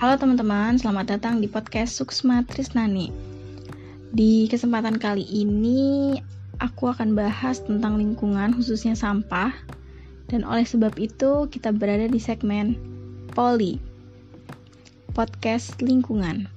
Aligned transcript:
Halo 0.00 0.16
teman-teman, 0.16 0.80
selamat 0.80 1.12
datang 1.12 1.44
di 1.44 1.48
podcast 1.52 1.92
Suksma 2.00 2.40
Trisnani. 2.48 3.12
Di 4.08 4.48
kesempatan 4.48 4.96
kali 4.96 5.28
ini, 5.28 6.16
aku 6.56 6.88
akan 6.88 7.12
bahas 7.12 7.60
tentang 7.60 8.00
lingkungan, 8.00 8.56
khususnya 8.56 8.96
sampah. 8.96 9.52
Dan 10.24 10.48
oleh 10.48 10.64
sebab 10.64 10.96
itu, 10.96 11.52
kita 11.52 11.76
berada 11.76 12.08
di 12.08 12.16
segmen 12.16 12.80
Poli, 13.36 13.76
podcast 15.12 15.76
lingkungan. 15.84 16.48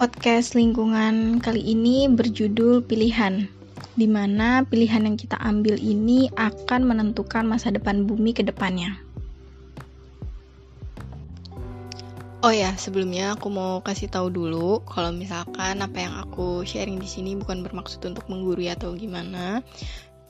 Podcast 0.00 0.56
lingkungan 0.56 1.44
kali 1.44 1.60
ini 1.60 2.08
berjudul 2.08 2.88
Pilihan, 2.88 3.44
di 4.00 4.08
mana 4.08 4.64
pilihan 4.64 5.04
yang 5.04 5.20
kita 5.20 5.36
ambil 5.44 5.76
ini 5.76 6.32
akan 6.40 6.88
menentukan 6.88 7.44
masa 7.44 7.68
depan 7.68 8.08
bumi 8.08 8.32
ke 8.32 8.40
depannya. 8.40 9.07
Oh 12.38 12.54
ya, 12.54 12.70
sebelumnya 12.78 13.34
aku 13.34 13.50
mau 13.50 13.82
kasih 13.82 14.06
tahu 14.14 14.30
dulu 14.30 14.86
kalau 14.86 15.10
misalkan 15.10 15.82
apa 15.82 15.98
yang 16.06 16.14
aku 16.22 16.62
sharing 16.62 17.02
di 17.02 17.10
sini 17.10 17.34
bukan 17.34 17.66
bermaksud 17.66 17.98
untuk 18.06 18.30
menggurui 18.30 18.70
atau 18.70 18.94
gimana. 18.94 19.58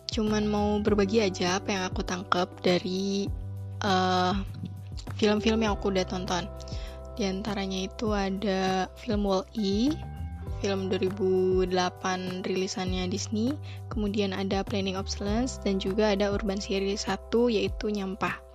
Cuman 0.08 0.48
mau 0.48 0.80
berbagi 0.80 1.20
aja 1.20 1.60
apa 1.60 1.68
yang 1.68 1.84
aku 1.84 2.00
tangkap 2.00 2.48
dari 2.64 3.28
eh, 3.84 4.34
film-film 5.20 5.60
yang 5.60 5.76
aku 5.76 5.92
udah 5.92 6.08
tonton. 6.08 6.48
Di 7.20 7.28
antaranya 7.28 7.84
itu 7.84 8.16
ada 8.16 8.88
film 8.96 9.28
Wall-E, 9.28 9.92
film 10.64 10.88
2008 10.88 11.68
rilisannya 12.48 13.04
Disney, 13.12 13.52
kemudian 13.92 14.32
ada 14.32 14.64
Planning 14.64 14.96
Obsolescence 14.96 15.60
dan 15.60 15.76
juga 15.76 16.16
ada 16.16 16.32
Urban 16.32 16.56
Series 16.56 17.04
1 17.04 17.52
yaitu 17.52 17.92
Nyampah. 17.92 18.47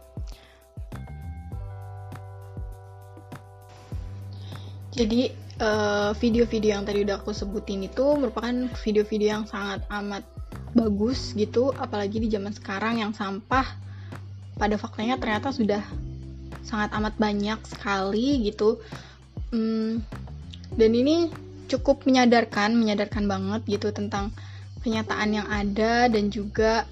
Jadi 4.94 5.34
eh, 5.58 6.12
video-video 6.22 6.70
uh, 6.70 6.76
yang 6.78 6.86
tadi 6.86 7.02
udah 7.02 7.18
aku 7.18 7.34
sebutin 7.34 7.82
itu 7.90 8.06
merupakan 8.14 8.54
video-video 8.86 9.42
yang 9.42 9.46
sangat 9.50 9.82
amat 9.90 10.22
bagus 10.78 11.34
gitu, 11.34 11.74
apalagi 11.74 12.22
di 12.22 12.30
zaman 12.30 12.54
sekarang 12.54 13.02
yang 13.02 13.14
sampah 13.14 13.66
pada 14.58 14.78
faktanya 14.78 15.18
ternyata 15.18 15.50
sudah 15.50 15.82
sangat 16.62 16.94
amat 16.98 17.18
banyak 17.18 17.58
sekali 17.66 18.46
gitu. 18.50 18.78
Hmm, 19.50 20.02
dan 20.78 20.92
ini 20.94 21.30
cukup 21.70 22.06
menyadarkan, 22.06 22.78
menyadarkan 22.78 23.26
banget 23.26 23.62
gitu 23.66 23.90
tentang 23.90 24.30
kenyataan 24.86 25.30
yang 25.34 25.48
ada 25.50 26.06
dan 26.10 26.30
juga 26.30 26.86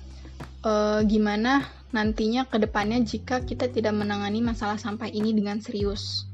uh, 0.66 1.05
gimana 1.05 1.66
nantinya 1.91 2.47
ke 2.47 2.57
depannya 2.57 3.03
jika 3.03 3.44
kita 3.44 3.67
tidak 3.67 3.94
menangani 3.94 4.39
masalah 4.39 4.79
sampah 4.79 5.11
ini 5.11 5.35
dengan 5.35 5.59
serius. 5.59 6.25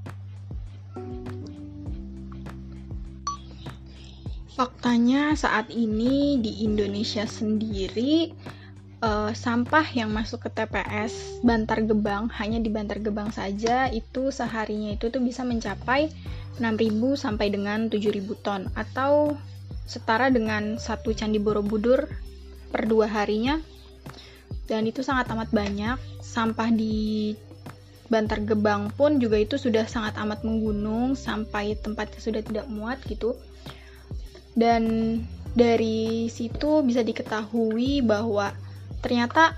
Faktanya 4.57 5.37
saat 5.37 5.69
ini 5.69 6.41
di 6.41 6.65
Indonesia 6.65 7.29
sendiri 7.29 8.33
uh, 9.05 9.29
sampah 9.29 9.85
yang 9.93 10.09
masuk 10.09 10.49
ke 10.49 10.49
TPS 10.49 11.45
Bantar 11.45 11.85
Gebang 11.85 12.25
hanya 12.41 12.57
di 12.57 12.73
Bantar 12.73 12.97
Gebang 12.97 13.29
saja 13.29 13.85
itu 13.93 14.33
seharinya 14.33 14.97
itu 14.97 15.13
tuh 15.13 15.21
bisa 15.21 15.45
mencapai 15.45 16.09
6.000 16.57 16.89
sampai 17.13 17.53
dengan 17.53 17.85
7.000 17.85 18.33
ton. 18.41 18.65
Atau 18.73 19.37
setara 19.85 20.33
dengan 20.33 20.81
satu 20.81 21.13
candi 21.13 21.37
Borobudur 21.37 22.09
per 22.73 22.89
dua 22.89 23.05
harinya. 23.05 23.61
Dan 24.65 24.89
itu 24.89 25.05
sangat 25.05 25.29
amat 25.37 25.53
banyak. 25.53 26.01
Sampah 26.25 26.73
di 26.73 27.37
Bantar 28.09 28.41
Gebang 28.41 28.89
pun 28.89 29.21
juga 29.21 29.37
itu 29.37 29.61
sudah 29.61 29.85
sangat 29.85 30.17
amat 30.17 30.41
menggunung 30.41 31.13
sampai 31.13 31.77
tempatnya 31.77 32.17
sudah 32.17 32.41
tidak 32.41 32.65
muat 32.65 32.97
gitu 33.05 33.37
dan 34.57 34.83
dari 35.53 36.27
situ 36.33 36.81
bisa 36.81 37.05
diketahui 37.05 38.01
bahwa 38.01 38.49
ternyata 39.05 39.53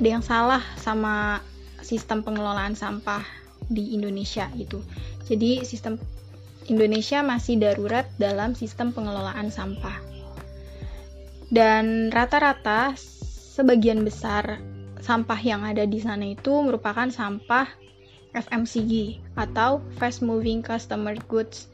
ada 0.00 0.08
yang 0.08 0.24
salah 0.24 0.64
sama 0.80 1.44
sistem 1.84 2.24
pengelolaan 2.24 2.72
sampah 2.72 3.22
di 3.68 3.92
Indonesia 3.92 4.48
gitu. 4.56 4.80
Jadi 5.28 5.68
sistem 5.68 6.00
Indonesia 6.68 7.20
masih 7.20 7.60
darurat 7.60 8.08
dalam 8.16 8.56
sistem 8.56 8.92
pengelolaan 8.92 9.52
sampah. 9.52 10.00
Dan 11.48 12.12
rata-rata 12.12 12.92
sebagian 13.56 14.04
besar 14.04 14.60
sampah 15.00 15.40
yang 15.40 15.64
ada 15.64 15.88
di 15.88 15.96
sana 16.00 16.28
itu 16.28 16.52
merupakan 16.60 17.08
sampah 17.08 17.68
FMCG 18.36 19.16
atau 19.32 19.80
fast 19.96 20.20
moving 20.20 20.60
customer 20.60 21.16
goods 21.24 21.72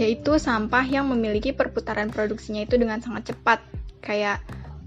yaitu 0.00 0.40
sampah 0.40 0.80
yang 0.88 1.12
memiliki 1.12 1.52
perputaran 1.52 2.08
produksinya 2.08 2.64
itu 2.64 2.80
dengan 2.80 3.04
sangat 3.04 3.36
cepat. 3.36 3.60
Kayak 4.00 4.40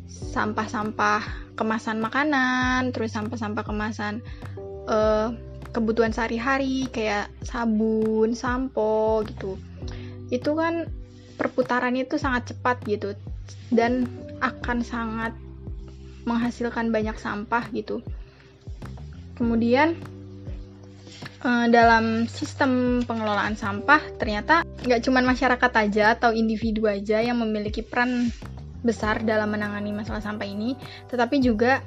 sampah-sampah 0.09 1.53
kemasan 1.53 2.01
makanan 2.01 2.89
terus 2.89 3.13
sampah-sampah 3.13 3.61
kemasan 3.61 4.25
uh, 4.89 5.29
kebutuhan 5.69 6.09
sehari-hari 6.09 6.89
kayak 6.89 7.29
sabun, 7.45 8.33
sampo 8.33 9.21
gitu. 9.29 9.61
Itu 10.33 10.57
kan 10.57 10.89
perputarannya 11.37 12.09
itu 12.09 12.17
sangat 12.17 12.53
cepat 12.53 12.81
gitu 12.89 13.13
dan 13.69 14.09
akan 14.41 14.81
sangat 14.81 15.37
menghasilkan 16.25 16.89
banyak 16.89 17.17
sampah 17.21 17.69
gitu. 17.69 18.01
Kemudian 19.37 19.97
uh, 21.43 21.67
dalam 21.69 22.25
sistem 22.25 23.03
pengelolaan 23.03 23.53
sampah 23.53 24.01
ternyata 24.17 24.63
nggak 24.87 25.03
cuma 25.03 25.21
masyarakat 25.21 25.71
aja 25.75 26.15
atau 26.17 26.31
individu 26.31 26.87
aja 26.87 27.19
yang 27.19 27.39
memiliki 27.39 27.83
peran 27.83 28.31
besar 28.83 29.23
dalam 29.23 29.47
menangani 29.47 29.95
masalah 29.95 30.19
sampah 30.19 30.43
ini, 30.43 30.75
tetapi 31.07 31.39
juga 31.39 31.79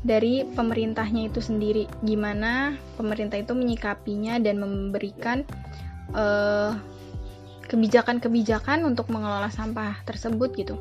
dari 0.00 0.46
pemerintahnya 0.46 1.28
itu 1.28 1.42
sendiri, 1.44 1.84
gimana 2.00 2.78
pemerintah 2.96 3.36
itu 3.36 3.52
menyikapinya 3.52 4.40
dan 4.40 4.62
memberikan 4.62 5.44
kebijakan 6.10 6.88
kebijakan-kebijakan 7.70 8.82
untuk 8.82 9.06
mengelola 9.14 9.46
sampah 9.46 10.02
tersebut 10.02 10.50
gitu. 10.58 10.74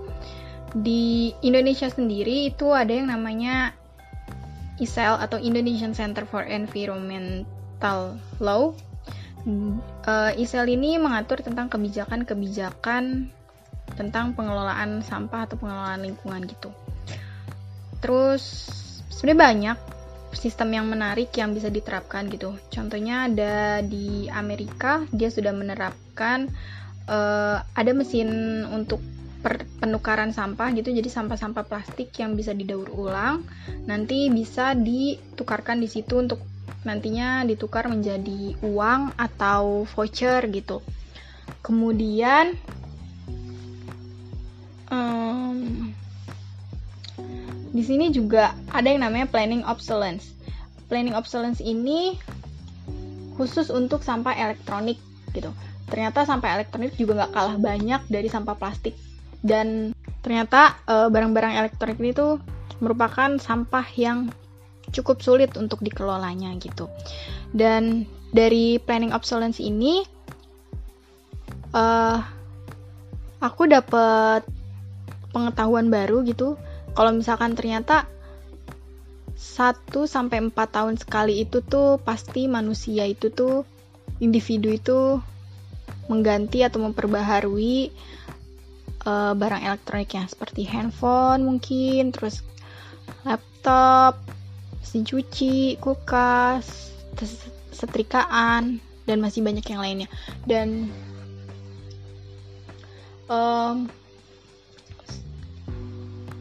Di 0.73 1.37
Indonesia 1.45 1.85
sendiri 1.85 2.49
itu 2.49 2.73
ada 2.73 2.89
yang 2.89 3.13
namanya 3.13 3.77
ISEL 4.81 5.21
atau 5.21 5.37
Indonesian 5.37 5.93
Center 5.93 6.25
for 6.25 6.41
Environment 6.49 7.45
Environmental 7.79 8.19
Law. 8.44 8.75
Uh, 9.47 10.35
ISEL 10.35 10.67
ini 10.67 11.00
mengatur 11.00 11.40
tentang 11.40 11.72
kebijakan-kebijakan 11.72 13.31
tentang 13.95 14.35
pengelolaan 14.35 15.00
sampah 15.00 15.47
atau 15.47 15.56
pengelolaan 15.56 16.03
lingkungan 16.03 16.44
gitu. 16.45 16.69
Terus 18.03 18.68
sebenarnya 19.09 19.39
banyak 19.39 19.78
sistem 20.35 20.75
yang 20.75 20.85
menarik 20.91 21.31
yang 21.39 21.56
bisa 21.56 21.72
diterapkan 21.72 22.28
gitu. 22.28 22.53
Contohnya 22.69 23.31
ada 23.31 23.79
di 23.79 24.28
Amerika 24.28 25.07
dia 25.09 25.31
sudah 25.31 25.56
menerapkan 25.56 26.51
uh, 27.07 27.63
ada 27.63 27.91
mesin 27.95 28.29
untuk 28.69 29.00
penukaran 29.79 30.35
sampah 30.35 30.75
gitu 30.75 30.91
jadi 30.91 31.07
sampah-sampah 31.07 31.63
plastik 31.63 32.12
yang 32.19 32.35
bisa 32.35 32.51
didaur 32.51 32.91
ulang 32.91 33.47
nanti 33.88 34.28
bisa 34.28 34.75
ditukarkan 34.75 35.79
di 35.79 35.88
situ 35.88 36.19
untuk 36.19 36.44
nantinya 36.84 37.44
ditukar 37.44 37.88
menjadi 37.91 38.56
uang 38.63 39.13
atau 39.19 39.84
voucher 39.96 40.46
gitu. 40.52 40.80
Kemudian 41.66 42.56
um, 44.94 45.89
di 47.69 47.83
sini 47.86 48.10
juga 48.10 48.57
ada 48.74 48.89
yang 48.89 49.06
namanya 49.06 49.30
planning 49.30 49.62
obsolescence. 49.66 50.33
Planning 50.89 51.13
obsolescence 51.13 51.62
ini 51.62 52.18
khusus 53.38 53.69
untuk 53.69 54.01
sampah 54.01 54.33
elektronik 54.36 54.98
gitu. 55.31 55.54
Ternyata 55.89 56.25
sampah 56.25 56.60
elektronik 56.60 56.94
juga 56.98 57.25
nggak 57.25 57.33
kalah 57.33 57.57
banyak 57.57 58.01
dari 58.10 58.27
sampah 58.27 58.57
plastik 58.57 58.94
dan 59.39 59.95
ternyata 60.19 60.75
eh, 60.83 61.07
barang-barang 61.07 61.54
uh, 61.56 61.60
elektronik 61.63 61.98
ini 62.04 62.12
tuh 62.12 62.44
merupakan 62.83 63.39
sampah 63.39 63.88
yang 63.95 64.27
cukup 64.91 65.21
sulit 65.21 65.53
untuk 65.56 65.81
dikelolanya 65.81 66.53
gitu. 66.62 66.89
Dan 67.53 68.06
dari 68.30 68.77
planning 68.77 69.13
obsolescence 69.13 69.62
ini, 69.62 70.06
uh, 71.74 72.18
aku 73.41 73.69
dapat 73.69 74.45
pengetahuan 75.33 75.89
baru 75.89 76.25
gitu. 76.25 76.57
Kalau 76.94 77.12
misalkan 77.13 77.53
ternyata 77.53 78.09
1 79.39 79.88
sampai 80.03 80.51
4 80.51 80.51
tahun 80.51 80.95
sekali 81.00 81.47
itu 81.47 81.63
tuh 81.63 82.01
pasti 82.03 82.51
manusia 82.51 83.07
itu 83.07 83.31
tuh 83.31 83.63
individu 84.19 84.68
itu 84.75 85.00
mengganti 86.12 86.65
atau 86.65 86.83
memperbaharui 86.83 87.94
uh, 89.07 89.33
barang 89.38 89.63
elektroniknya 89.63 90.27
seperti 90.27 90.68
handphone 90.68 91.45
mungkin, 91.45 92.12
terus 92.12 92.44
laptop, 93.24 94.19
mesin 94.89 95.06
cuci, 95.06 95.77
kulkas, 95.77 96.89
setrikaan, 97.69 98.81
dan 99.06 99.21
masih 99.21 99.45
banyak 99.45 99.62
yang 99.69 99.86
lainnya. 99.86 100.09
Dan 100.50 100.89
um, 103.30 103.86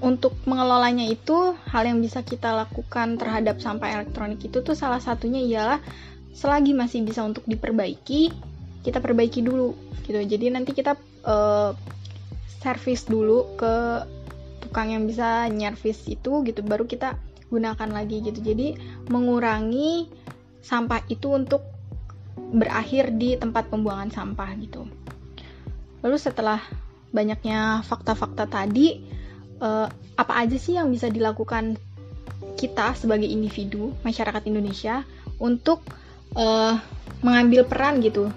untuk 0.01 0.33
mengelolanya 0.49 1.05
itu 1.05 1.53
hal 1.69 1.85
yang 1.85 2.01
bisa 2.01 2.25
kita 2.25 2.57
lakukan 2.57 3.21
terhadap 3.21 3.61
sampah 3.61 4.01
elektronik 4.01 4.41
itu 4.41 4.65
tuh 4.65 4.73
salah 4.73 5.05
satunya 5.05 5.45
ialah 5.45 5.85
selagi 6.33 6.73
masih 6.73 7.05
bisa 7.05 7.27
untuk 7.29 7.45
diperbaiki 7.45 8.33
kita 8.81 9.03
perbaiki 9.03 9.43
dulu 9.43 9.75
gitu 10.07 10.23
jadi 10.23 10.55
nanti 10.55 10.71
kita 10.71 10.95
uh, 11.27 11.75
servis 12.63 13.11
dulu 13.11 13.59
ke 13.59 13.75
tukang 14.63 14.95
yang 14.95 15.03
bisa 15.05 15.51
nyervis 15.51 16.07
itu 16.07 16.47
gitu 16.47 16.63
baru 16.63 16.87
kita 16.87 17.19
gunakan 17.49 17.91
lagi 17.91 18.21
gitu. 18.25 18.41
Jadi 18.41 18.77
mengurangi 19.09 20.09
sampah 20.61 21.05
itu 21.09 21.33
untuk 21.33 21.65
berakhir 22.39 23.13
di 23.17 23.37
tempat 23.37 23.69
pembuangan 23.69 24.13
sampah 24.13 24.51
gitu. 24.61 24.89
Lalu 26.01 26.17
setelah 26.17 26.63
banyaknya 27.11 27.83
fakta-fakta 27.83 28.47
tadi 28.47 29.03
uh, 29.59 29.89
apa 30.15 30.33
aja 30.45 30.57
sih 30.61 30.77
yang 30.77 30.93
bisa 30.93 31.09
dilakukan 31.09 31.81
kita 32.55 32.95
sebagai 32.95 33.27
individu 33.27 33.95
masyarakat 34.07 34.45
Indonesia 34.47 35.03
untuk 35.43 35.83
uh, 36.39 36.79
mengambil 37.25 37.67
peran 37.67 37.99
gitu? 38.05 38.31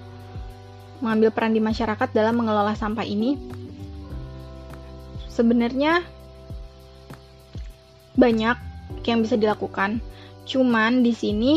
Mengambil 1.01 1.33
peran 1.33 1.53
di 1.53 1.61
masyarakat 1.61 2.09
dalam 2.13 2.37
mengelola 2.37 2.73
sampah 2.77 3.05
ini? 3.05 3.37
Sebenarnya 5.31 6.05
banyak 8.13 8.70
yang 9.05 9.23
bisa 9.23 9.35
dilakukan 9.37 10.03
cuman 10.45 11.05
di 11.05 11.13
sini 11.13 11.53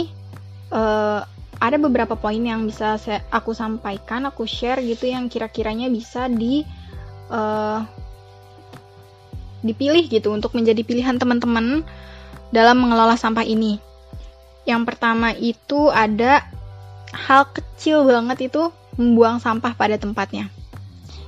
uh, 0.70 1.24
ada 1.62 1.76
beberapa 1.78 2.18
poin 2.18 2.42
yang 2.42 2.66
bisa 2.66 2.98
saya, 3.00 3.22
aku 3.30 3.54
sampaikan 3.56 4.28
aku 4.28 4.44
share 4.44 4.82
gitu 4.82 5.08
yang 5.08 5.30
kira-kiranya 5.30 5.88
bisa 5.88 6.28
di 6.28 6.66
uh, 7.32 7.80
dipilih 9.64 10.04
gitu 10.12 10.28
untuk 10.34 10.52
menjadi 10.52 10.84
pilihan 10.84 11.16
teman-teman 11.16 11.86
dalam 12.52 12.76
mengelola 12.84 13.16
sampah 13.16 13.46
ini 13.46 13.80
yang 14.64 14.84
pertama 14.88 15.32
itu 15.36 15.88
ada 15.92 16.44
hal 17.12 17.48
kecil 17.52 18.04
banget 18.08 18.50
itu 18.50 18.72
membuang 18.96 19.38
sampah 19.38 19.76
pada 19.76 20.00
tempatnya. 20.00 20.50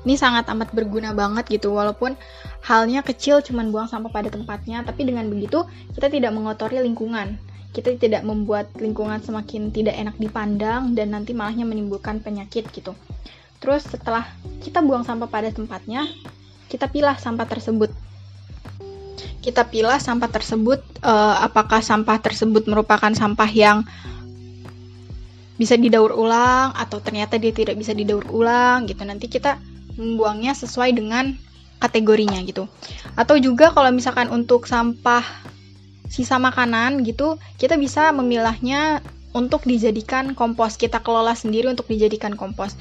Ini 0.07 0.15
sangat 0.15 0.47
amat 0.55 0.71
berguna 0.71 1.11
banget 1.11 1.51
gitu, 1.51 1.75
walaupun 1.75 2.15
halnya 2.63 3.03
kecil 3.03 3.43
cuman 3.43 3.75
buang 3.75 3.91
sampah 3.91 4.15
pada 4.15 4.31
tempatnya, 4.31 4.87
tapi 4.87 5.03
dengan 5.03 5.27
begitu 5.27 5.67
kita 5.99 6.07
tidak 6.07 6.31
mengotori 6.31 6.79
lingkungan. 6.79 7.35
Kita 7.75 7.91
tidak 7.99 8.23
membuat 8.23 8.71
lingkungan 8.79 9.19
semakin 9.19 9.75
tidak 9.75 9.99
enak 9.99 10.15
dipandang 10.23 10.95
dan 10.95 11.11
nanti 11.11 11.35
malahnya 11.35 11.67
menimbulkan 11.67 12.23
penyakit 12.23 12.71
gitu. 12.71 12.95
Terus 13.59 13.83
setelah 13.83 14.31
kita 14.63 14.79
buang 14.79 15.03
sampah 15.03 15.27
pada 15.27 15.51
tempatnya, 15.51 16.07
kita 16.71 16.87
pilah 16.87 17.19
sampah 17.19 17.51
tersebut. 17.51 17.91
Kita 19.43 19.67
pilah 19.67 19.99
sampah 19.99 20.31
tersebut, 20.31 20.87
uh, 21.03 21.43
apakah 21.43 21.83
sampah 21.83 22.23
tersebut 22.23 22.71
merupakan 22.71 23.11
sampah 23.11 23.51
yang 23.51 23.83
bisa 25.57 25.75
didaur 25.75 26.13
ulang 26.13 26.77
atau 26.77 27.01
ternyata 27.01 27.41
dia 27.41 27.51
tidak 27.51 27.81
bisa 27.81 27.97
didaur 27.97 28.29
ulang 28.29 28.85
gitu 28.85 29.03
nanti 29.09 29.25
kita 29.25 29.57
membuangnya 29.97 30.53
sesuai 30.57 30.97
dengan 30.97 31.37
kategorinya 31.81 32.41
gitu. 32.45 32.69
Atau 33.17 33.37
juga 33.41 33.73
kalau 33.73 33.93
misalkan 33.93 34.33
untuk 34.33 34.65
sampah 34.65 35.25
sisa 36.07 36.39
makanan 36.39 37.03
gitu 37.03 37.35
kita 37.59 37.75
bisa 37.75 38.15
memilahnya 38.15 39.03
untuk 39.37 39.69
dijadikan 39.69 40.33
kompos. 40.33 40.81
Kita 40.81 41.05
kelola 41.05 41.37
sendiri 41.37 41.69
untuk 41.69 41.85
dijadikan 41.93 42.33
kompos. 42.33 42.73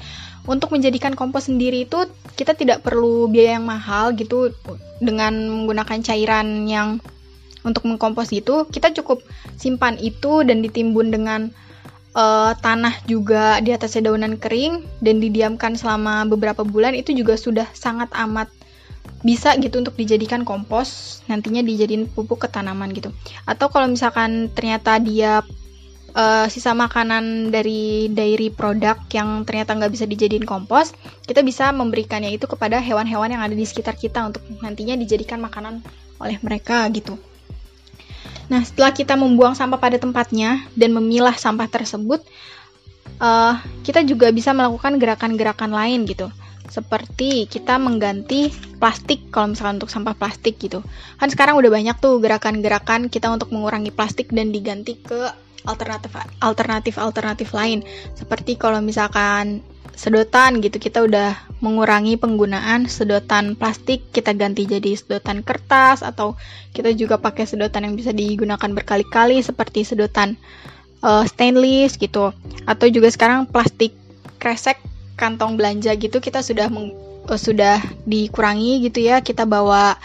Untuk 0.48 0.72
menjadikan 0.72 1.12
kompos 1.12 1.52
sendiri 1.52 1.84
itu 1.84 2.08
kita 2.38 2.56
tidak 2.56 2.80
perlu 2.80 3.28
biaya 3.28 3.60
yang 3.60 3.68
mahal 3.68 4.16
gitu. 4.16 4.56
Dengan 4.96 5.36
menggunakan 5.36 6.00
cairan 6.00 6.64
yang 6.64 6.96
untuk 7.66 7.84
mengkompos 7.84 8.30
itu 8.32 8.64
kita 8.70 8.94
cukup 8.94 9.20
simpan 9.58 9.98
itu 9.98 10.46
dan 10.46 10.62
ditimbun 10.62 11.10
dengan 11.10 11.50
uh, 12.16 12.56
tanah 12.56 13.04
juga 13.04 13.60
di 13.60 13.76
atasnya 13.76 14.08
daunan 14.10 14.40
kering 14.40 14.82
dan 15.04 15.20
didiamkan 15.20 15.76
selama 15.76 16.24
beberapa 16.24 16.64
bulan 16.64 16.96
itu 16.96 17.12
juga 17.12 17.36
sudah 17.36 17.68
sangat 17.76 18.08
amat 18.16 18.48
bisa 19.22 19.54
gitu 19.60 19.78
untuk 19.78 19.94
dijadikan 19.94 20.42
kompos 20.42 21.20
nantinya 21.30 21.62
dijadiin 21.62 22.10
pupuk 22.10 22.42
ke 22.42 22.48
tanaman 22.50 22.90
gitu. 22.90 23.12
Atau 23.46 23.70
kalau 23.70 23.86
misalkan 23.86 24.50
ternyata 24.50 24.98
dia 24.98 25.46
uh, 26.16 26.46
sisa 26.48 26.72
makanan 26.72 27.52
dari 27.52 28.10
dairy 28.10 28.48
produk 28.50 28.96
yang 29.12 29.44
ternyata 29.44 29.76
nggak 29.76 29.92
bisa 29.92 30.08
dijadiin 30.08 30.48
kompos 30.48 30.96
kita 31.28 31.44
bisa 31.44 31.70
memberikannya 31.70 32.32
itu 32.32 32.48
kepada 32.48 32.80
hewan-hewan 32.80 33.36
yang 33.36 33.42
ada 33.44 33.54
di 33.54 33.62
sekitar 33.68 33.94
kita 33.94 34.24
untuk 34.24 34.42
nantinya 34.64 34.96
dijadikan 34.96 35.38
makanan 35.38 35.84
oleh 36.18 36.40
mereka 36.40 36.88
gitu 36.90 37.20
Nah, 38.46 38.62
setelah 38.62 38.94
kita 38.94 39.18
membuang 39.18 39.58
sampah 39.58 39.78
pada 39.78 39.98
tempatnya 39.98 40.62
dan 40.78 40.94
memilah 40.94 41.34
sampah 41.34 41.66
tersebut, 41.66 42.22
uh, 43.18 43.58
kita 43.82 44.06
juga 44.06 44.30
bisa 44.30 44.54
melakukan 44.54 44.98
gerakan-gerakan 45.02 45.74
lain 45.74 46.06
gitu. 46.06 46.30
Seperti 46.66 47.46
kita 47.46 47.78
mengganti 47.78 48.50
plastik 48.82 49.30
kalau 49.30 49.54
misalkan 49.54 49.78
untuk 49.78 49.90
sampah 49.90 50.14
plastik 50.18 50.58
gitu. 50.58 50.82
Kan 51.18 51.30
sekarang 51.30 51.58
udah 51.58 51.70
banyak 51.70 51.96
tuh 52.02 52.18
gerakan-gerakan 52.18 53.06
kita 53.06 53.30
untuk 53.30 53.54
mengurangi 53.54 53.94
plastik 53.94 54.34
dan 54.34 54.50
diganti 54.50 54.98
ke 54.98 55.30
alternatif 55.66 56.14
alternatif 56.42 56.94
alternatif 56.98 57.54
lain. 57.54 57.82
Seperti 58.14 58.58
kalau 58.58 58.82
misalkan 58.82 59.62
sedotan 59.96 60.60
gitu 60.60 60.76
kita 60.76 61.08
udah 61.08 61.40
mengurangi 61.64 62.20
penggunaan 62.20 62.84
sedotan 62.84 63.56
plastik 63.56 64.04
kita 64.12 64.36
ganti 64.36 64.68
jadi 64.68 64.92
sedotan 64.92 65.40
kertas 65.40 66.04
atau 66.04 66.36
kita 66.76 66.92
juga 66.92 67.16
pakai 67.16 67.48
sedotan 67.48 67.88
yang 67.88 67.96
bisa 67.96 68.12
digunakan 68.12 68.68
berkali-kali 68.68 69.40
seperti 69.40 69.88
sedotan 69.88 70.36
uh, 71.00 71.24
stainless 71.24 71.96
gitu. 71.96 72.36
Atau 72.68 72.92
juga 72.92 73.08
sekarang 73.08 73.48
plastik 73.48 73.96
kresek 74.36 74.76
kantong 75.16 75.56
belanja 75.56 75.96
gitu 75.96 76.20
kita 76.20 76.44
sudah 76.44 76.68
meng, 76.68 76.92
uh, 77.26 77.40
sudah 77.40 77.80
dikurangi 78.04 78.84
gitu 78.84 79.00
ya 79.00 79.24
kita 79.24 79.48
bawa 79.48 79.96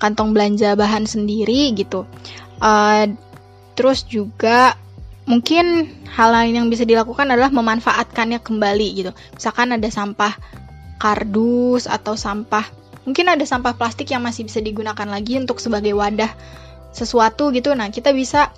kantong 0.00 0.32
belanja 0.32 0.72
bahan 0.72 1.04
sendiri 1.04 1.76
gitu. 1.76 2.08
Uh, 2.64 3.12
terus 3.76 4.08
juga 4.08 4.80
mungkin 5.24 5.88
hal 6.12 6.30
lain 6.30 6.64
yang 6.64 6.66
bisa 6.68 6.84
dilakukan 6.84 7.28
adalah 7.28 7.50
memanfaatkannya 7.50 8.40
kembali 8.44 8.88
gitu. 9.00 9.10
Misalkan 9.36 9.72
ada 9.72 9.88
sampah 9.88 10.36
kardus 11.00 11.90
atau 11.90 12.14
sampah 12.14 12.64
mungkin 13.04 13.28
ada 13.28 13.44
sampah 13.44 13.76
plastik 13.76 14.08
yang 14.08 14.24
masih 14.24 14.48
bisa 14.48 14.64
digunakan 14.64 15.04
lagi 15.04 15.36
untuk 15.36 15.60
sebagai 15.60 15.92
wadah 15.92 16.32
sesuatu 16.92 17.52
gitu. 17.52 17.76
Nah, 17.76 17.92
kita 17.92 18.12
bisa 18.16 18.50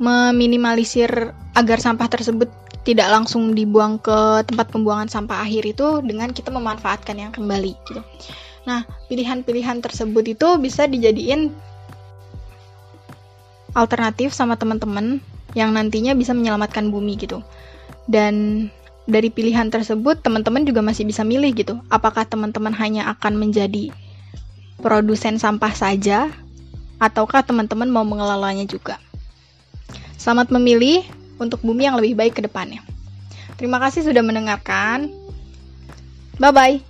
meminimalisir 0.00 1.36
agar 1.52 1.78
sampah 1.82 2.08
tersebut 2.08 2.48
tidak 2.80 3.12
langsung 3.12 3.52
dibuang 3.52 4.00
ke 4.00 4.40
tempat 4.48 4.72
pembuangan 4.72 5.12
sampah 5.12 5.44
akhir 5.44 5.76
itu 5.76 6.00
dengan 6.00 6.32
kita 6.32 6.48
memanfaatkan 6.48 7.12
yang 7.20 7.32
kembali 7.34 7.76
gitu. 7.84 8.00
Nah, 8.64 8.88
pilihan-pilihan 9.12 9.84
tersebut 9.84 10.24
itu 10.32 10.48
bisa 10.56 10.88
dijadiin 10.88 11.52
alternatif 13.76 14.32
sama 14.32 14.56
teman-teman 14.56 15.20
yang 15.54 15.74
nantinya 15.74 16.14
bisa 16.14 16.34
menyelamatkan 16.36 16.90
bumi 16.90 17.18
gitu. 17.18 17.42
Dan 18.06 18.66
dari 19.10 19.32
pilihan 19.32 19.70
tersebut 19.70 20.22
teman-teman 20.22 20.62
juga 20.62 20.82
masih 20.84 21.06
bisa 21.06 21.26
milih 21.26 21.50
gitu. 21.54 21.78
Apakah 21.90 22.26
teman-teman 22.26 22.74
hanya 22.76 23.10
akan 23.10 23.38
menjadi 23.38 23.90
produsen 24.80 25.36
sampah 25.36 25.74
saja 25.76 26.32
ataukah 27.00 27.44
teman-teman 27.44 27.88
mau 27.88 28.04
mengelolanya 28.04 28.64
juga. 28.68 29.00
Selamat 30.20 30.52
memilih 30.52 31.00
untuk 31.40 31.64
bumi 31.64 31.88
yang 31.88 31.96
lebih 31.96 32.16
baik 32.16 32.36
ke 32.36 32.42
depannya. 32.44 32.84
Terima 33.56 33.80
kasih 33.80 34.04
sudah 34.04 34.20
mendengarkan. 34.20 35.08
Bye 36.36 36.52
bye. 36.52 36.89